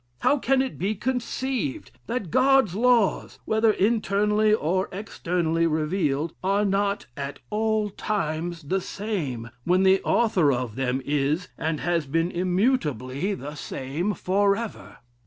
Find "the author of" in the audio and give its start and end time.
9.83-10.75